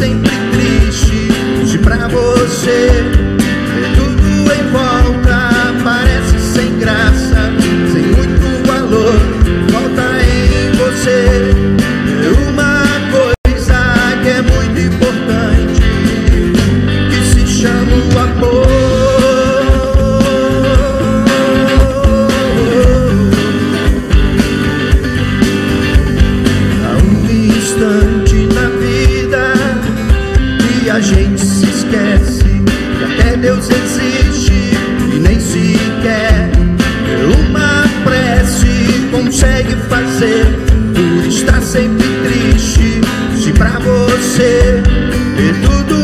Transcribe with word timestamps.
sempre 0.00 0.30
triste. 0.52 1.28
Se 1.66 1.78
pra 1.78 2.08
você 2.08 2.99
estar 41.40 41.62
sempre 41.62 42.06
triste. 42.24 43.00
Se 43.42 43.52
pra 43.52 43.78
você 43.78 44.82
ver 45.36 45.54
tudo 45.66 45.99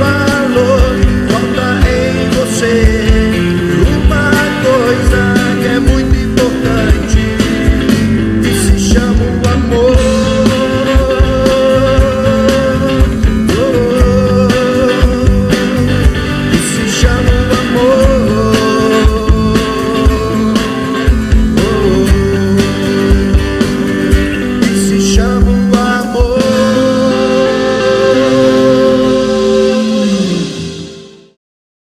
goodbye. 0.00 0.29